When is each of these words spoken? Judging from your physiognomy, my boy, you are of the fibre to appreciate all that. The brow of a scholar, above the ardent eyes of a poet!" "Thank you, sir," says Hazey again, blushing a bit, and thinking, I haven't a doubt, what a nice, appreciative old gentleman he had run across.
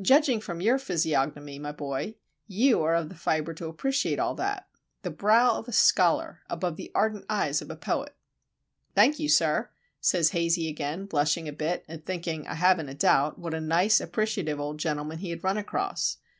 Judging 0.00 0.40
from 0.40 0.60
your 0.60 0.78
physiognomy, 0.78 1.58
my 1.58 1.72
boy, 1.72 2.14
you 2.46 2.80
are 2.84 2.94
of 2.94 3.08
the 3.08 3.16
fibre 3.16 3.52
to 3.52 3.66
appreciate 3.66 4.20
all 4.20 4.36
that. 4.36 4.68
The 5.02 5.10
brow 5.10 5.56
of 5.56 5.66
a 5.66 5.72
scholar, 5.72 6.42
above 6.48 6.76
the 6.76 6.92
ardent 6.94 7.24
eyes 7.28 7.60
of 7.60 7.70
a 7.72 7.76
poet!" 7.76 8.14
"Thank 8.94 9.18
you, 9.18 9.28
sir," 9.28 9.70
says 10.00 10.30
Hazey 10.30 10.68
again, 10.68 11.06
blushing 11.06 11.48
a 11.48 11.52
bit, 11.52 11.84
and 11.88 12.06
thinking, 12.06 12.46
I 12.46 12.54
haven't 12.54 12.88
a 12.88 12.94
doubt, 12.94 13.36
what 13.40 13.52
a 13.52 13.60
nice, 13.60 14.00
appreciative 14.00 14.60
old 14.60 14.78
gentleman 14.78 15.18
he 15.18 15.30
had 15.30 15.42
run 15.42 15.56
across. 15.56 16.18